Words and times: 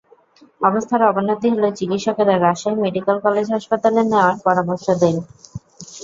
অবস্থার 0.61 1.01
অবনতি 1.09 1.47
হলে 1.53 1.69
চিকিৎসকেরা 1.79 2.35
রাজশাহী 2.37 2.77
মেডিকেল 2.83 3.17
কলেজ 3.25 3.47
হাসপাতালে 3.55 4.01
নেওয়ার 4.03 4.35
পরামর্শ 4.45 4.85
দেন। 5.01 5.15